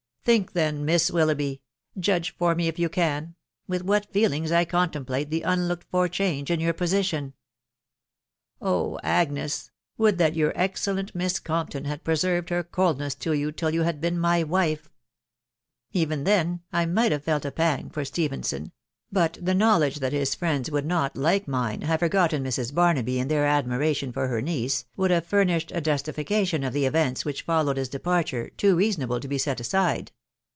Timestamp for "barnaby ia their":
22.73-23.45